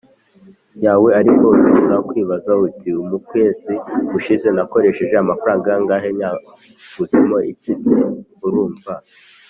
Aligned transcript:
yawe 0.85 1.09
Ariko 1.19 1.43
ushobora 1.55 1.97
kwibaza 2.09 2.51
uti 2.67 2.91
mu 3.09 3.17
kwezi 3.27 3.73
gushize 4.11 4.47
nakoresheje 4.57 5.15
amafaranga 5.19 5.67
angahe 5.77 6.09
Nayaguzemo 6.17 7.37
iki 7.51 7.71
Ese 7.75 7.93
urumva 8.47 8.93